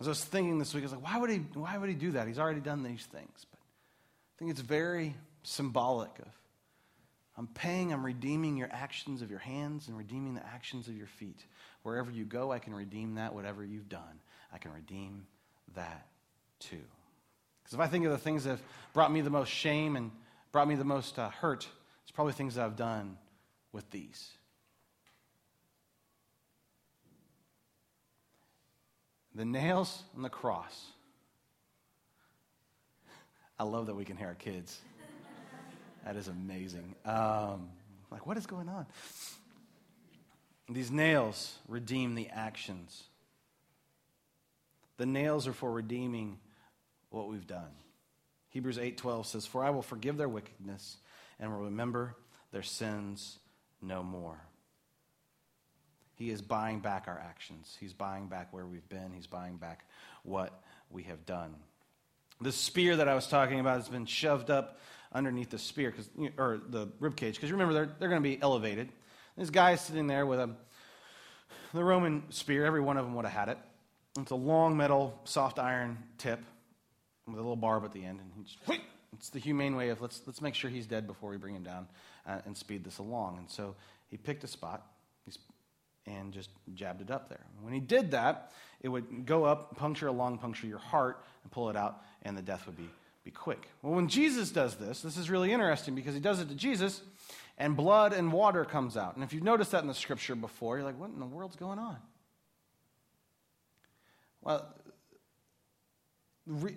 [0.00, 1.94] As I was thinking this week, I was like, why would he, why would he
[1.94, 2.26] do that?
[2.26, 3.46] He's already done these things.
[3.50, 6.28] But I think it's very symbolic of
[7.38, 11.06] I'm paying, I'm redeeming your actions of your hands and redeeming the actions of your
[11.06, 11.44] feet.
[11.86, 13.32] Wherever you go, I can redeem that.
[13.32, 14.20] Whatever you've done,
[14.52, 15.24] I can redeem
[15.76, 16.08] that
[16.58, 16.82] too.
[17.62, 20.10] Because if I think of the things that have brought me the most shame and
[20.50, 21.68] brought me the most uh, hurt
[22.02, 23.18] it's probably things that I've done
[23.70, 24.30] with these.
[29.36, 30.86] The nails on the cross.
[33.60, 34.80] I love that we can hear our kids.
[36.04, 36.94] That is amazing.
[37.04, 37.68] Um,
[38.12, 38.86] like, what is going on?
[40.68, 43.04] These nails redeem the actions.
[44.96, 46.38] The nails are for redeeming
[47.10, 47.70] what we've done.
[48.50, 50.96] Hebrews 8:12 says, "For I will forgive their wickedness
[51.38, 52.16] and will remember
[52.50, 53.38] their sins
[53.80, 54.40] no more."
[56.14, 57.76] He is buying back our actions.
[57.78, 59.12] He's buying back where we've been.
[59.12, 59.84] He's buying back
[60.22, 61.54] what we have done.
[62.40, 64.80] The spear that I was talking about has been shoved up
[65.12, 65.94] underneath the spear,
[66.38, 68.90] or the rib cage, because remember they're, they're going to be elevated.
[69.36, 70.50] This guy is sitting there with a
[71.74, 72.64] the Roman spear.
[72.64, 73.58] Every one of them would have had it.
[74.18, 76.40] It's a long metal, soft iron tip
[77.26, 78.80] with a little barb at the end, and he just,
[79.12, 81.64] it's the humane way of let's, let's make sure he's dead before we bring him
[81.64, 81.86] down
[82.26, 83.36] uh, and speed this along.
[83.38, 83.74] And so
[84.08, 84.86] he picked a spot
[86.06, 87.44] and just jabbed it up there.
[87.60, 91.52] When he did that, it would go up, puncture a lung, puncture your heart, and
[91.52, 92.88] pull it out, and the death would be,
[93.24, 93.68] be quick.
[93.82, 97.02] Well, when Jesus does this, this is really interesting because he does it to Jesus,
[97.58, 99.14] and blood and water comes out.
[99.14, 101.56] And if you've noticed that in the scripture before, you're like, what in the world's
[101.56, 101.96] going on?
[104.42, 104.66] Well,
[106.46, 106.76] re,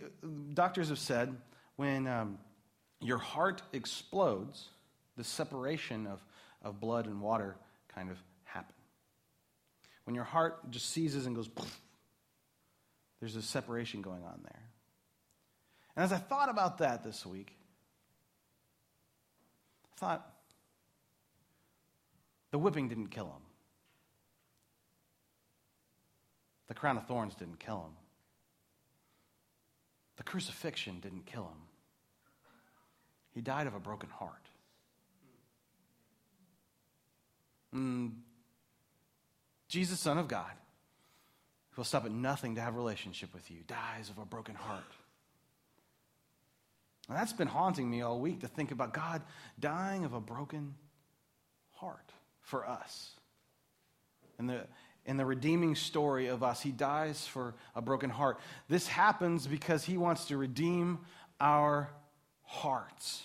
[0.53, 1.35] doctors have said
[1.75, 2.39] when um,
[3.01, 4.69] your heart explodes,
[5.17, 6.23] the separation of,
[6.63, 7.57] of blood and water
[7.93, 8.73] kind of happen.
[10.05, 11.49] When your heart just seizes and goes,
[13.19, 14.63] there's a separation going on there.
[15.95, 17.53] And as I thought about that this week,
[19.93, 20.33] I thought,
[22.51, 23.43] the whipping didn't kill him.
[26.67, 27.95] The crown of thorns didn't kill him.
[30.17, 31.61] The crucifixion didn't kill him.
[33.31, 34.33] He died of a broken heart.
[37.73, 38.11] Mm,
[39.67, 40.51] Jesus, Son of God,
[41.71, 44.83] who will stop at nothing to have relationship with you, dies of a broken heart.
[47.07, 49.21] And that's been haunting me all week to think about God
[49.59, 50.75] dying of a broken
[51.73, 52.11] heart
[52.49, 53.11] for us.
[54.37, 54.65] And the,
[55.05, 58.39] in the redeeming story of us, he dies for a broken heart.
[58.67, 60.99] This happens because he wants to redeem
[61.39, 61.89] our
[62.43, 63.23] hearts.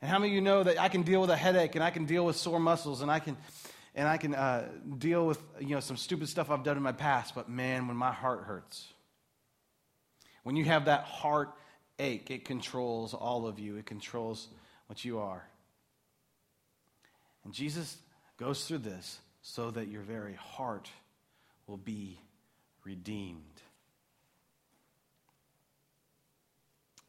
[0.00, 1.90] And how many of you know that I can deal with a headache and I
[1.90, 3.36] can deal with sore muscles and I can,
[3.94, 4.68] and I can uh,
[4.98, 7.96] deal with you know, some stupid stuff I've done in my past, but man, when
[7.96, 8.92] my heart hurts,
[10.42, 11.50] when you have that heart
[11.98, 14.48] ache, it controls all of you, it controls
[14.88, 15.44] what you are.
[17.44, 17.98] And Jesus
[18.36, 20.88] goes through this so that your very heart
[21.66, 22.20] will be
[22.84, 23.62] redeemed.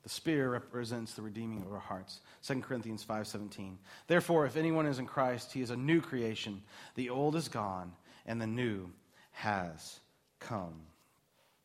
[0.03, 2.19] The Spirit represents the redeeming of our hearts.
[2.41, 3.77] 2 Corinthians 5:17.
[4.07, 6.61] Therefore, if anyone is in Christ, he is a new creation.
[6.95, 8.91] The old is gone, and the new
[9.31, 9.99] has
[10.39, 10.87] come.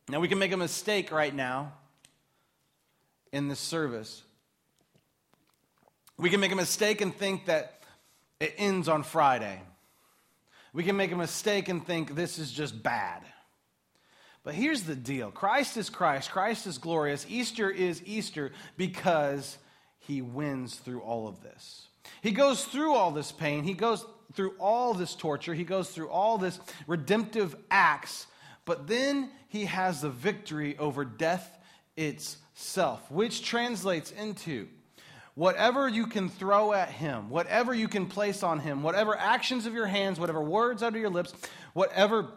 [0.07, 1.73] Now, we can make a mistake right now
[3.31, 4.23] in this service.
[6.17, 7.78] We can make a mistake and think that
[8.39, 9.61] it ends on Friday.
[10.73, 13.23] We can make a mistake and think this is just bad.
[14.43, 17.25] But here's the deal Christ is Christ, Christ is glorious.
[17.29, 19.57] Easter is Easter because
[19.99, 21.87] he wins through all of this.
[22.21, 26.09] He goes through all this pain, he goes through all this torture, he goes through
[26.09, 28.27] all this redemptive acts,
[28.65, 31.57] but then he has the victory over death
[31.97, 34.67] itself, which translates into
[35.39, 39.73] whatever you can throw at him, whatever you can place on him, whatever actions of
[39.73, 41.33] your hands, whatever words out of your lips,
[41.71, 42.27] whatever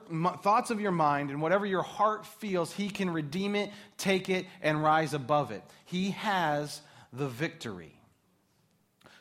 [0.45, 4.47] thoughts of your mind, and whatever your heart feels, he can redeem it, take it,
[4.61, 5.65] and rise above it.
[5.85, 6.81] He has
[7.13, 7.93] the victory.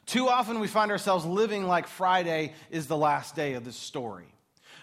[0.05, 4.31] Too often we find ourselves living like Friday is the last day of this story.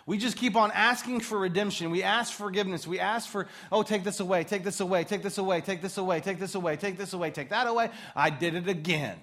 [0.08, 1.90] We just keep on asking for redemption.
[1.90, 2.86] We ask forgiveness.
[2.86, 5.98] We ask for, oh, take this away, take this away, take this away, take this
[5.98, 7.90] away, take this away, take this away, take that away.
[8.16, 9.18] I did it again.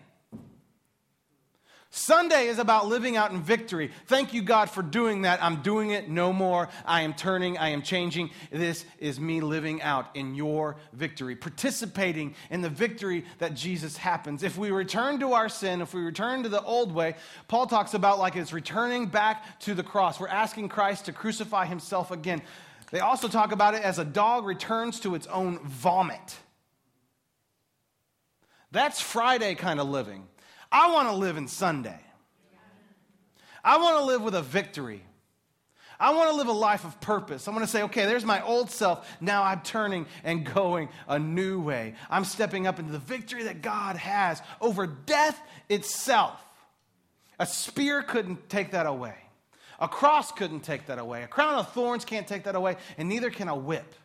[1.92, 3.90] Sunday is about living out in victory.
[4.08, 5.42] Thank you, God, for doing that.
[5.42, 6.68] I'm doing it no more.
[6.86, 8.32] I am turning, I am changing.
[8.52, 14.44] This is me living out in your victory, participating in the victory that Jesus happens.
[14.44, 17.16] If we return to our sin, if we return to the old way,
[17.48, 20.20] Paul talks about like it's returning back to the cross.
[20.20, 22.42] We're asking Christ to crucify himself again.
[22.92, 26.38] They also talk about it as a dog returns to its own vomit.
[28.72, 30.28] That's Friday kind of living.
[30.72, 32.00] I want to live in Sunday.
[33.64, 35.02] I want to live with a victory.
[36.00, 37.48] I want to live a life of purpose.
[37.48, 39.08] I want to say, okay, there's my old self.
[39.22, 41.96] Now I'm turning and going a new way.
[42.10, 46.40] I'm stepping up into the victory that God has over death itself.
[47.40, 49.16] A spear couldn't take that away.
[49.80, 51.24] A cross couldn't take that away.
[51.24, 53.96] A crown of thorns can't take that away, and neither can a whip.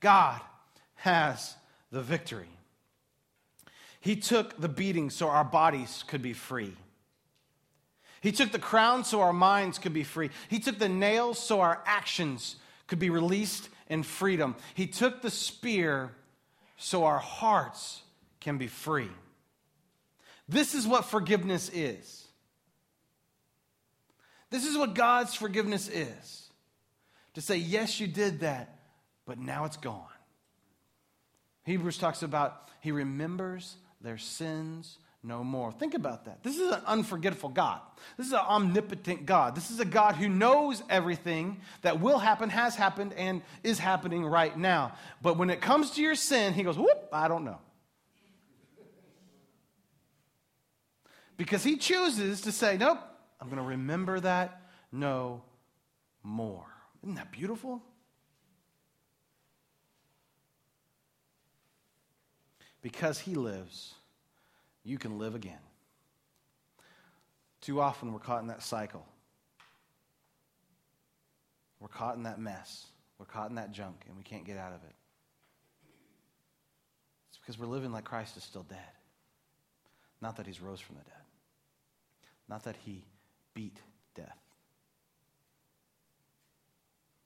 [0.00, 0.40] God
[0.96, 1.54] has
[1.90, 2.48] the victory.
[4.00, 6.74] He took the beating so our bodies could be free.
[8.22, 10.30] He took the crown so our minds could be free.
[10.48, 14.56] He took the nails so our actions could be released in freedom.
[14.74, 16.12] He took the spear
[16.76, 18.02] so our hearts
[18.40, 19.10] can be free.
[20.48, 22.26] This is what forgiveness is.
[24.50, 26.48] This is what God's forgiveness is.
[27.34, 28.76] To say, yes, you did that,
[29.24, 30.04] but now it's gone.
[31.64, 35.70] Hebrews talks about he remembers their sins no more.
[35.70, 36.42] Think about that.
[36.42, 37.80] This is an unforgetful God.
[38.16, 39.54] This is an omnipotent God.
[39.54, 44.24] This is a God who knows everything that will happen, has happened, and is happening
[44.24, 44.94] right now.
[45.20, 47.58] But when it comes to your sin, he goes, whoop, I don't know.
[51.36, 52.98] Because he chooses to say, nope,
[53.40, 55.42] I'm going to remember that no
[56.22, 56.66] more.
[57.02, 57.82] Isn't that beautiful?
[62.82, 63.94] Because he lives,
[64.84, 65.58] you can live again.
[67.60, 69.06] Too often we're caught in that cycle.
[71.78, 72.86] We're caught in that mess.
[73.18, 74.94] We're caught in that junk, and we can't get out of it.
[77.28, 78.78] It's because we're living like Christ is still dead.
[80.22, 81.14] Not that he's rose from the dead.
[82.48, 83.04] Not that he
[83.54, 83.78] beat
[84.14, 84.38] death.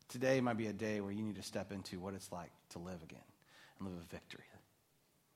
[0.09, 2.79] Today might be a day where you need to step into what it's like to
[2.79, 3.19] live again
[3.79, 4.45] and live a victory.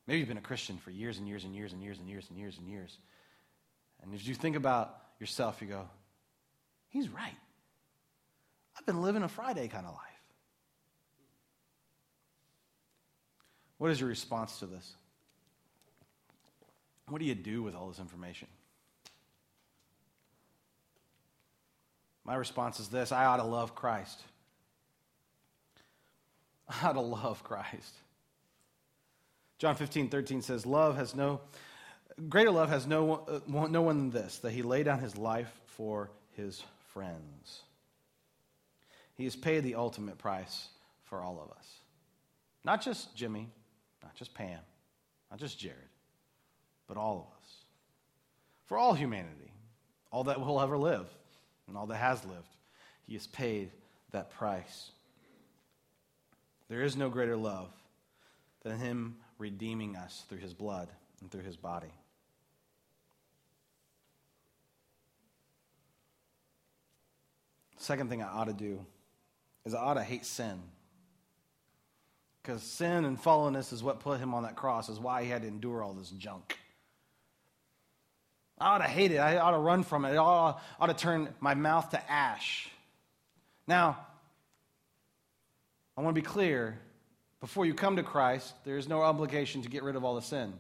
[0.09, 2.27] Maybe you've been a Christian for years and years and years and years and years
[2.31, 2.99] and years and years.
[4.03, 5.87] And as you think about yourself, you go,
[6.89, 7.37] he's right.
[8.77, 10.03] I've been living a Friday kind of life.
[13.77, 14.95] What is your response to this?
[17.09, 18.49] What do you do with all this information?
[22.25, 24.19] My response is this I ought to love Christ.
[26.83, 27.95] I ought to love Christ.
[29.59, 31.41] John 15, 13 says, Love has no,
[32.29, 35.53] greater love has no, uh, no one than this, that he lay down his life
[35.67, 37.63] for his friends.
[39.15, 40.69] He has paid the ultimate price
[41.05, 41.67] for all of us.
[42.65, 43.49] Not just Jimmy,
[44.03, 44.61] not just Pam,
[45.31, 45.77] not just Jared,
[46.87, 47.53] but all of us.
[48.67, 49.51] For all humanity,
[50.13, 51.07] all that will ever live,
[51.67, 52.57] and all that has lived,
[53.07, 53.71] he has paid
[54.13, 54.91] that price.
[56.69, 57.71] There is no greater love
[58.63, 60.89] than him redeeming us through his blood
[61.21, 61.93] and through his body.
[67.77, 68.85] Second thing I ought to do
[69.65, 70.61] is I ought to hate sin.
[72.43, 75.43] Because sin and fallenness is what put him on that cross, is why he had
[75.43, 76.59] to endure all this junk.
[78.59, 79.19] I ought to hate it.
[79.19, 80.11] I ought to run from it.
[80.11, 82.69] I ought, ought to turn my mouth to ash.
[83.67, 83.99] Now,
[85.97, 86.81] I want to be clear
[87.41, 90.23] before you come to Christ, there is no obligation to get rid of all the
[90.23, 90.53] sin.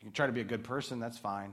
[0.00, 1.52] You can try to be a good person, that's fine.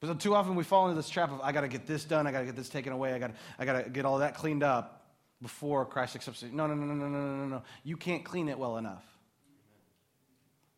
[0.00, 2.26] But too often we fall into this trap of, I got to get this done,
[2.26, 4.62] I got to get this taken away, I got I to get all that cleaned
[4.62, 5.06] up
[5.42, 6.52] before Christ accepts it.
[6.52, 7.62] No, no, no, no, no, no, no, no.
[7.84, 9.04] You can't clean it well enough.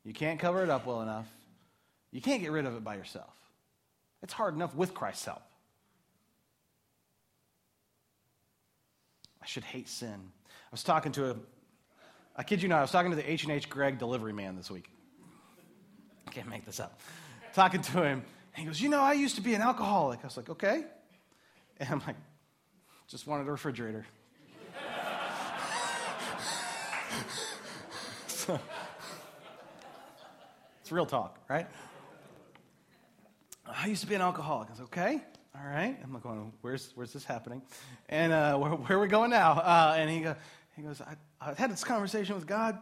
[0.04, 1.26] You can't cover it up well enough.
[2.10, 3.34] You can't get rid of it by yourself.
[4.22, 5.42] It's hard enough with Christ's help.
[9.42, 10.32] I should hate sin.
[10.68, 11.36] I was talking to a,
[12.36, 14.90] I kid you not, I was talking to the H&H Gregg delivery man this week.
[16.26, 17.00] I can't make this up.
[17.54, 18.22] talking to him,
[18.54, 20.20] and he goes, you know, I used to be an alcoholic.
[20.22, 20.84] I was like, okay.
[21.78, 22.16] And I'm like,
[23.06, 24.04] just wanted a refrigerator.
[30.82, 31.66] it's real talk, right?
[33.66, 34.68] I used to be an alcoholic.
[34.68, 35.22] I was like, okay,
[35.54, 35.98] all right.
[36.02, 37.62] I'm like, going, where's, where's this happening?
[38.08, 39.52] And uh, where, where, are we going now?
[39.52, 40.36] Uh, and he, go,
[40.78, 42.78] he goes, I, I had this conversation with God.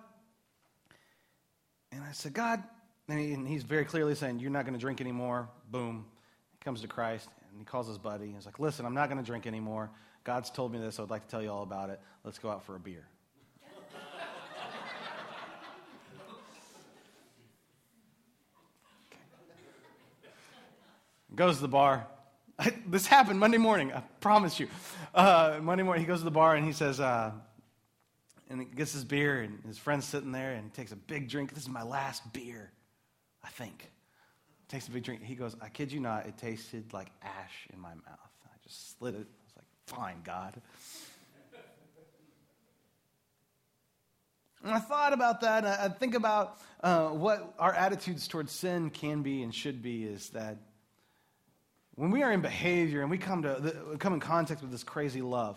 [1.90, 2.62] And I said, God,
[3.08, 5.48] and, he, and he's very clearly saying, You're not going to drink anymore.
[5.70, 6.04] Boom.
[6.52, 8.30] He comes to Christ and he calls his buddy.
[8.34, 9.90] He's like, Listen, I'm not going to drink anymore.
[10.24, 10.98] God's told me this.
[10.98, 11.98] I would like to tell you all about it.
[12.22, 13.06] Let's go out for a beer.
[21.34, 22.06] Goes to the bar.
[22.58, 24.68] I, this happened Monday morning, I promise you.
[25.14, 27.32] Uh, Monday morning, he goes to the bar and he says, uh,
[28.48, 31.28] and he gets his beer, and his friend's sitting there, and he takes a big
[31.28, 31.52] drink.
[31.54, 32.70] This is my last beer,
[33.44, 33.90] I think.
[34.68, 35.22] Takes a big drink.
[35.22, 38.30] He goes, I kid you not, it tasted like ash in my mouth.
[38.44, 39.18] I just slid it.
[39.18, 40.60] I was like, fine, God.
[44.64, 45.64] And I thought about that.
[45.64, 50.30] I think about uh, what our attitudes towards sin can be and should be is
[50.30, 50.56] that
[51.94, 54.82] when we are in behavior and we come, to the, come in contact with this
[54.82, 55.56] crazy love,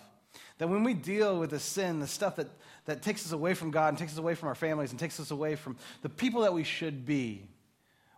[0.60, 2.50] that when we deal with the sin, the stuff that,
[2.90, 5.20] that takes us away from God and takes us away from our families and takes
[5.20, 7.48] us away from the people that we should be,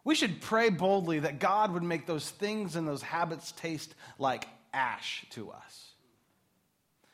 [0.04, 4.48] we should pray boldly that God would make those things and those habits taste like
[4.74, 5.92] ash to us.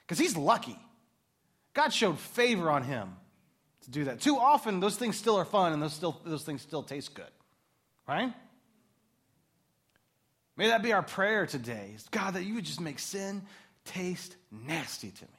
[0.01, 0.77] Because he's lucky.
[1.73, 3.09] God showed favor on him
[3.83, 4.21] to do that.
[4.21, 7.25] Too often, those things still are fun and those, still, those things still taste good,
[8.07, 8.33] right?
[10.55, 11.91] May that be our prayer today.
[11.95, 13.43] Is God, that you would just make sin
[13.85, 15.36] taste nasty to me.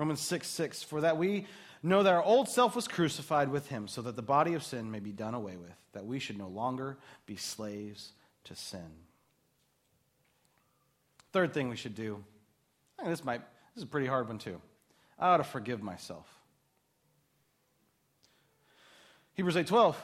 [0.00, 1.46] Romans 6 6, for that we
[1.82, 4.90] know that our old self was crucified with him, so that the body of sin
[4.90, 6.96] may be done away with, that we should no longer
[7.26, 8.12] be slaves
[8.44, 8.90] to sin.
[11.32, 12.24] Third thing we should do,
[13.04, 13.42] this might
[13.74, 14.58] this is a pretty hard one too.
[15.18, 16.26] I ought to forgive myself.
[19.34, 19.96] Hebrews 8:12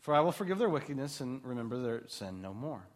[0.00, 2.86] for I will forgive their wickedness and remember their sin no more.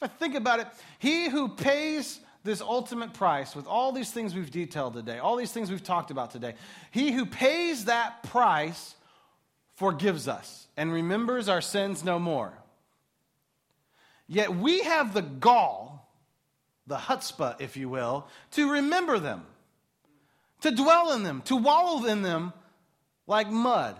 [0.00, 0.68] If I think about it,
[1.00, 5.52] he who pays this ultimate price with all these things we've detailed today, all these
[5.52, 6.54] things we've talked about today,
[6.90, 8.94] he who pays that price
[9.74, 12.52] forgives us and remembers our sins no more.
[14.26, 16.10] Yet we have the gall,
[16.86, 19.44] the chutzpah, if you will, to remember them,
[20.62, 22.54] to dwell in them, to wallow in them
[23.26, 23.94] like mud.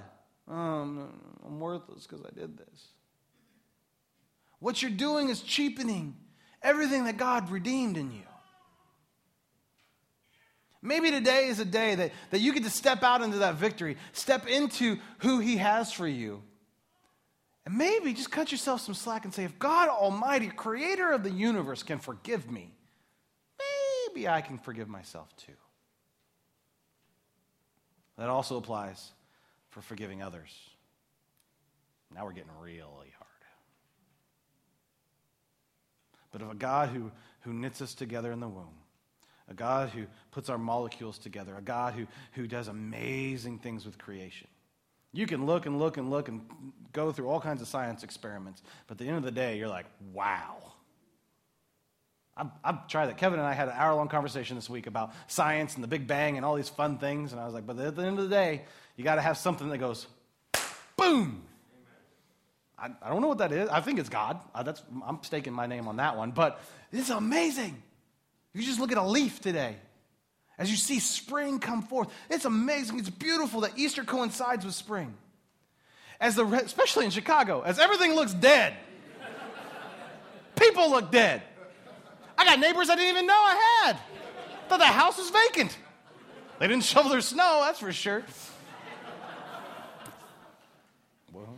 [0.49, 2.87] Um, I'm worthless because I did this.
[4.59, 6.17] What you're doing is cheapening
[6.63, 8.23] everything that God redeemed in you.
[10.81, 13.97] Maybe today is a day that, that you get to step out into that victory,
[14.13, 16.43] step into who He has for you.
[17.67, 21.31] And maybe just cut yourself some slack and say, if God Almighty, creator of the
[21.31, 22.73] universe, can forgive me,
[24.09, 25.53] maybe I can forgive myself too.
[28.17, 29.11] That also applies
[29.69, 30.51] for forgiving others.
[32.15, 33.29] Now we're getting really hard.
[36.31, 37.11] But of a God who,
[37.41, 38.75] who knits us together in the womb,
[39.51, 43.99] a God who puts our molecules together, a God who, who does amazing things with
[43.99, 44.49] creation.
[45.13, 46.43] You can look and look and look and
[46.93, 49.69] go through all kinds of science experiments, but at the end of the day, you're
[49.69, 50.57] like, wow.
[52.63, 53.17] I've, tried that.
[53.17, 56.07] Kevin and I had an hour long conversation this week about science and the Big
[56.07, 58.29] Bang and all these fun things, and I was like, but at the end of
[58.29, 58.63] the day,
[58.97, 60.07] you got to have something that goes,
[60.97, 61.43] boom.
[62.79, 63.69] I, I, don't know what that is.
[63.71, 64.39] I think it's God.
[64.65, 66.61] That's, I'm staking my name on that one, but
[66.93, 67.83] it's amazing.
[68.59, 69.77] You just look at a leaf today.
[70.59, 72.99] As you see spring come forth, it's amazing.
[72.99, 75.15] It's beautiful that Easter coincides with spring.
[76.21, 78.75] As the, especially in Chicago, as everything looks dead.
[80.57, 81.43] People look dead.
[82.37, 83.99] I got neighbors I didn't even know I had.
[84.69, 85.79] Thought the house was vacant.
[86.59, 88.25] They didn't shovel their snow, that's for sure.
[91.33, 91.57] Well,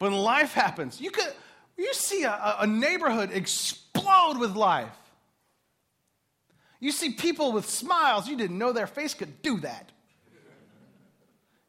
[0.00, 1.32] when life happens, you could
[1.76, 3.87] you see a, a neighborhood explode
[4.38, 4.94] with life.
[6.80, 9.90] You see people with smiles, you didn't know their face could do that.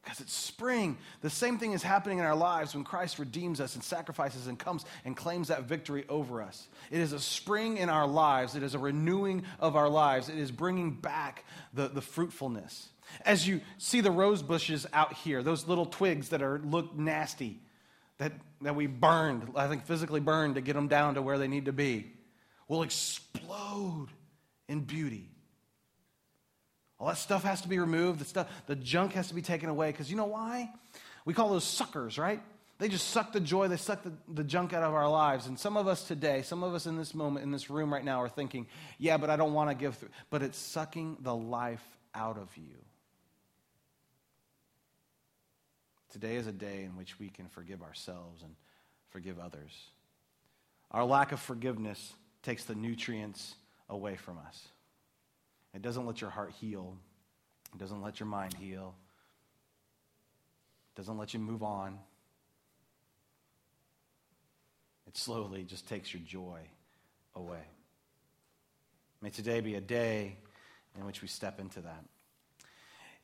[0.03, 0.97] Because it's spring.
[1.21, 4.57] The same thing is happening in our lives when Christ redeems us and sacrifices and
[4.57, 6.67] comes and claims that victory over us.
[6.89, 10.37] It is a spring in our lives, it is a renewing of our lives, it
[10.37, 12.89] is bringing back the, the fruitfulness.
[13.25, 17.59] As you see the rose bushes out here, those little twigs that are look nasty,
[18.19, 18.31] that,
[18.61, 21.65] that we burned, I think physically burned to get them down to where they need
[21.65, 22.11] to be,
[22.69, 24.07] will explode
[24.69, 25.27] in beauty.
[26.99, 28.19] All that stuff has to be removed.
[28.19, 29.91] The stuff, the junk has to be taken away.
[29.91, 30.69] Because you know why?
[31.25, 32.41] We call those suckers, right?
[32.77, 35.47] They just suck the joy, they suck the, the junk out of our lives.
[35.47, 38.05] And some of us today, some of us in this moment, in this room right
[38.05, 38.67] now, are thinking,
[38.97, 40.09] yeah, but I don't want to give through.
[40.29, 41.83] But it's sucking the life
[42.15, 42.77] out of you.
[46.11, 48.55] Today is a day in which we can forgive ourselves and
[49.09, 49.71] forgive others.
[50.91, 52.13] Our lack of forgiveness
[52.43, 53.55] takes the nutrients
[53.89, 54.67] away from us.
[55.73, 56.97] It doesn't let your heart heal,
[57.73, 58.95] it doesn't let your mind heal,
[60.95, 61.99] it doesn't let you move on.
[65.07, 66.59] It slowly just takes your joy
[67.35, 67.63] away.
[69.21, 70.37] May today be a day
[70.95, 72.03] in which we step into that.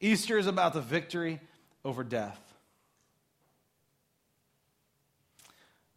[0.01, 1.39] Easter is about the victory
[1.83, 2.39] over death.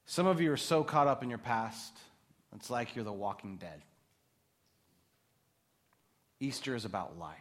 [0.07, 1.93] Some of you are so caught up in your past,
[2.55, 3.82] it's like you're the walking dead.
[6.40, 7.36] Easter is about life.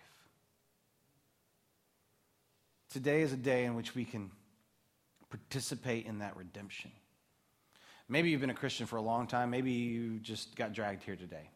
[2.91, 4.31] Today is a day in which we can
[5.29, 6.91] participate in that redemption.
[8.09, 9.49] Maybe you've been a Christian for a long time.
[9.49, 11.49] Maybe you just got dragged here today.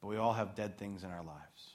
[0.00, 1.70] But we all have dead things in our lives.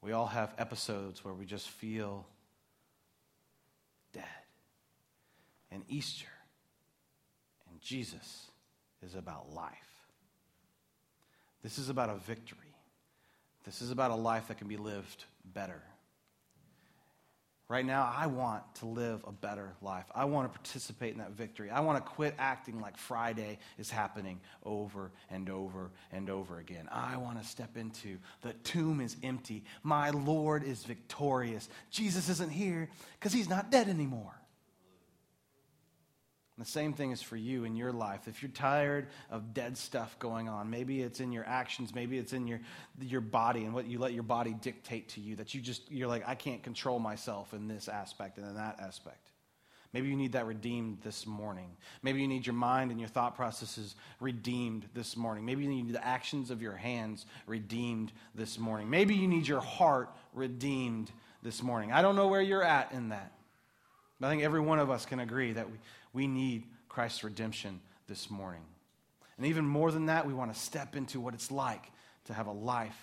[0.00, 2.24] We all have episodes where we just feel
[4.12, 4.22] dead.
[5.70, 6.28] And Easter
[7.70, 8.50] and Jesus
[9.04, 9.72] is about life.
[11.62, 12.58] This is about a victory.
[13.64, 15.82] This is about a life that can be lived better.
[17.68, 20.04] Right now, I want to live a better life.
[20.14, 21.68] I want to participate in that victory.
[21.68, 26.88] I want to quit acting like Friday is happening over and over and over again.
[26.92, 29.64] I want to step into the tomb is empty.
[29.82, 31.68] My Lord is victorious.
[31.90, 32.88] Jesus isn't here
[33.18, 34.34] because he's not dead anymore.
[36.58, 38.28] The same thing is for you in your life.
[38.28, 42.32] If you're tired of dead stuff going on, maybe it's in your actions, maybe it's
[42.32, 42.60] in your,
[42.98, 46.08] your body and what you let your body dictate to you, that you just, you're
[46.08, 49.30] like, I can't control myself in this aspect and in that aspect.
[49.92, 51.76] Maybe you need that redeemed this morning.
[52.02, 55.44] Maybe you need your mind and your thought processes redeemed this morning.
[55.44, 58.88] Maybe you need the actions of your hands redeemed this morning.
[58.88, 61.10] Maybe you need your heart redeemed
[61.42, 61.92] this morning.
[61.92, 63.32] I don't know where you're at in that.
[64.18, 65.76] But I think every one of us can agree that we,
[66.16, 68.62] we need Christ's redemption this morning.
[69.36, 71.84] And even more than that, we want to step into what it's like
[72.24, 72.98] to have a life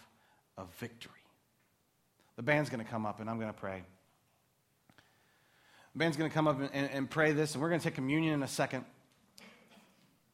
[0.57, 1.11] of victory.
[2.35, 3.83] The band's going to come up and I'm going to pray.
[5.93, 7.93] The band's going to come up and, and, pray this, and we're going to take
[7.93, 8.83] communion in a second.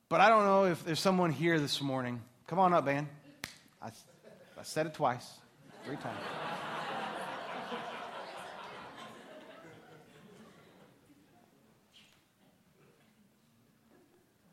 [0.08, 2.22] But I don't know if there's someone here this morning.
[2.48, 3.08] Come on up, band.
[3.82, 3.88] I,
[4.58, 5.30] I said it twice,
[5.86, 6.69] three times.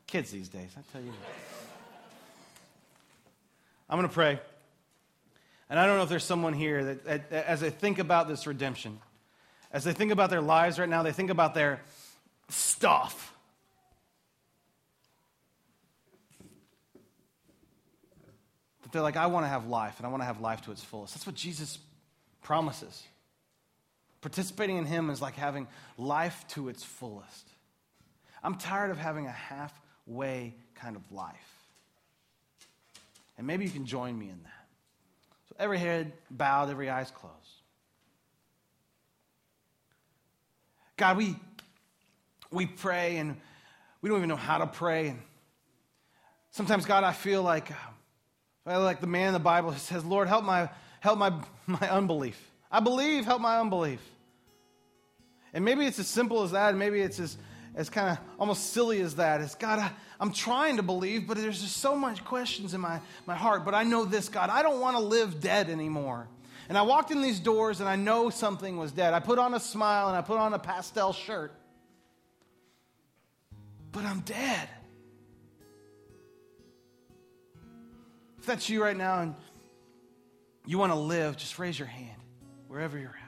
[0.07, 1.11] Kids these days, I tell you.
[3.89, 4.39] I'm going to pray.
[5.69, 8.47] And I don't know if there's someone here that, that, as they think about this
[8.47, 8.99] redemption,
[9.71, 11.81] as they think about their lives right now, they think about their
[12.47, 13.33] stuff.
[18.83, 20.71] That they're like, I want to have life, and I want to have life to
[20.71, 21.13] its fullest.
[21.13, 21.79] That's what Jesus
[22.41, 23.03] promises.
[24.21, 27.49] Participating in Him is like having life to its fullest.
[28.41, 29.31] I'm tired of having a
[30.07, 31.35] halfway kind of life.
[33.37, 34.67] And maybe you can join me in that.
[35.49, 37.35] So every head bowed, every eyes closed.
[40.97, 41.35] God, we,
[42.51, 43.37] we pray and
[44.01, 45.09] we don't even know how to pray.
[45.09, 45.19] And
[46.51, 47.71] sometimes, God, I feel like,
[48.65, 51.31] uh, like the man in the Bible who says, Lord, help my, help my,
[51.67, 52.41] my unbelief.
[52.71, 54.01] I believe, help my unbelief.
[55.53, 57.37] And maybe it's as simple as that, maybe it's as,
[57.77, 59.39] as kind of almost silly as that.
[59.39, 62.99] It's God, I, I'm trying to believe, but there's just so much questions in my,
[63.27, 63.63] my heart.
[63.63, 66.27] But I know this, God, I don't want to live dead anymore.
[66.69, 69.13] And I walked in these doors and I know something was dead.
[69.13, 71.53] I put on a smile and I put on a pastel shirt.
[73.91, 74.67] But I'm dead.
[78.39, 79.35] If that's you right now and
[80.65, 82.19] you want to live, just raise your hand
[82.67, 83.26] wherever you're at.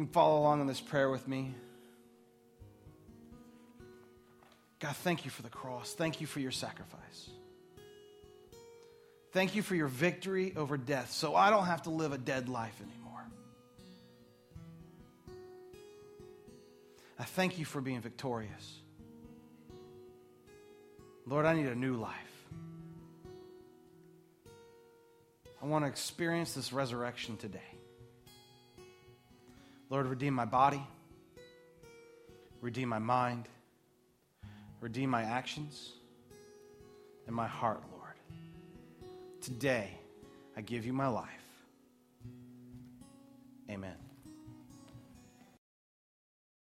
[0.00, 1.54] Can follow along in this prayer with me.
[4.78, 5.92] God, thank you for the cross.
[5.92, 7.28] Thank you for your sacrifice.
[9.32, 12.48] Thank you for your victory over death so I don't have to live a dead
[12.48, 13.26] life anymore.
[17.18, 18.78] I thank you for being victorious.
[21.26, 22.14] Lord, I need a new life.
[25.62, 27.69] I want to experience this resurrection today.
[29.90, 30.80] Lord, redeem my body,
[32.60, 33.48] redeem my mind,
[34.80, 35.94] redeem my actions,
[37.26, 38.14] and my heart, Lord.
[39.40, 39.90] Today,
[40.56, 41.26] I give you my life.
[43.68, 44.09] Amen.